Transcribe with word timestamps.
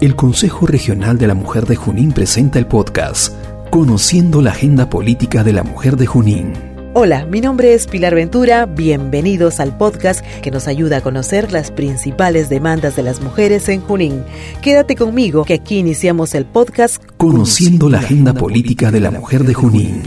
El 0.00 0.14
Consejo 0.14 0.64
Regional 0.64 1.18
de 1.18 1.26
la 1.26 1.34
Mujer 1.34 1.66
de 1.66 1.74
Junín 1.74 2.12
presenta 2.12 2.60
el 2.60 2.68
podcast 2.68 3.34
Conociendo 3.68 4.40
la 4.40 4.52
Agenda 4.52 4.88
Política 4.88 5.42
de 5.42 5.52
la 5.52 5.64
Mujer 5.64 5.96
de 5.96 6.06
Junín. 6.06 6.52
Hola, 6.94 7.26
mi 7.26 7.40
nombre 7.40 7.74
es 7.74 7.88
Pilar 7.88 8.14
Ventura, 8.14 8.66
bienvenidos 8.66 9.58
al 9.58 9.76
podcast 9.76 10.24
que 10.40 10.52
nos 10.52 10.68
ayuda 10.68 10.98
a 10.98 11.00
conocer 11.00 11.50
las 11.50 11.72
principales 11.72 12.48
demandas 12.48 12.94
de 12.94 13.02
las 13.02 13.20
mujeres 13.20 13.68
en 13.68 13.80
Junín. 13.80 14.22
Quédate 14.62 14.94
conmigo 14.94 15.44
que 15.44 15.54
aquí 15.54 15.78
iniciamos 15.78 16.32
el 16.36 16.46
podcast 16.46 17.02
Conociendo 17.16 17.88
la 17.88 17.98
Agenda 17.98 18.34
Política 18.34 18.92
de 18.92 19.00
la 19.00 19.10
Mujer 19.10 19.42
de 19.42 19.54
Junín. 19.54 20.02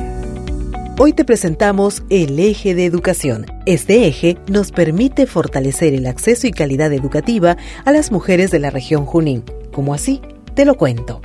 Hoy 0.99 1.11
te 1.11 1.25
presentamos 1.25 2.01
el 2.09 2.39
eje 2.39 2.75
de 2.75 2.85
educación. 2.85 3.45
Este 3.65 4.07
eje 4.07 4.37
nos 4.47 4.71
permite 4.71 5.25
fortalecer 5.25 5.93
el 5.93 6.07
acceso 6.07 6.47
y 6.47 6.51
calidad 6.51 6.93
educativa 6.93 7.57
a 7.83 7.91
las 7.91 8.09
mujeres 8.09 8.51
de 8.51 8.59
la 8.59 8.69
región 8.69 9.05
Junín. 9.05 9.43
¿Cómo 9.71 9.93
así? 9.93 10.21
Te 10.53 10.65
lo 10.65 10.75
cuento. 10.75 11.21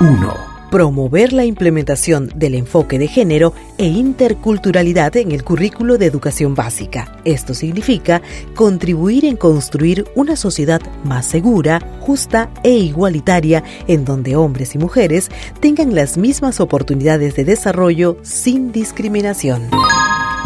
1 0.00 0.54
promover 0.74 1.32
la 1.32 1.44
implementación 1.44 2.32
del 2.34 2.56
enfoque 2.56 2.98
de 2.98 3.06
género 3.06 3.54
e 3.78 3.86
interculturalidad 3.86 5.16
en 5.16 5.30
el 5.30 5.44
currículo 5.44 5.98
de 5.98 6.06
educación 6.06 6.56
básica. 6.56 7.16
Esto 7.24 7.54
significa 7.54 8.22
contribuir 8.56 9.24
en 9.24 9.36
construir 9.36 10.04
una 10.16 10.34
sociedad 10.34 10.82
más 11.04 11.26
segura, 11.26 11.78
justa 12.00 12.50
e 12.64 12.72
igualitaria 12.72 13.62
en 13.86 14.04
donde 14.04 14.34
hombres 14.34 14.74
y 14.74 14.78
mujeres 14.78 15.30
tengan 15.60 15.94
las 15.94 16.18
mismas 16.18 16.58
oportunidades 16.58 17.36
de 17.36 17.44
desarrollo 17.44 18.16
sin 18.22 18.72
discriminación. 18.72 19.70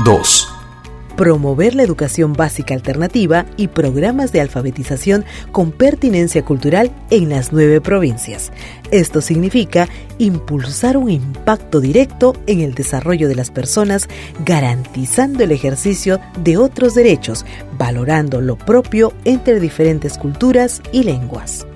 2 0.05 0.48
promover 1.19 1.75
la 1.75 1.83
educación 1.83 2.33
básica 2.33 2.75
alternativa 2.75 3.45
y 3.57 3.67
programas 3.67 4.31
de 4.31 4.41
alfabetización 4.41 5.25
con 5.51 5.73
pertinencia 5.73 6.45
cultural 6.45 6.93
en 7.11 7.29
las 7.29 7.53
nueve 7.53 7.81
provincias. 7.81 8.53
Esto 8.93 9.21
significa 9.21 9.89
impulsar 10.19 10.97
un 10.97 11.11
impacto 11.11 11.81
directo 11.81 12.35
en 12.47 12.61
el 12.61 12.75
desarrollo 12.75 13.27
de 13.27 13.35
las 13.35 13.51
personas, 13.51 14.09
garantizando 14.47 15.43
el 15.43 15.51
ejercicio 15.51 16.21
de 16.45 16.57
otros 16.57 16.95
derechos, 16.95 17.45
valorando 17.77 18.41
lo 18.41 18.57
propio 18.57 19.13
entre 19.25 19.59
diferentes 19.59 20.19
culturas 20.19 20.81
y 20.93 21.03
lenguas. 21.03 21.68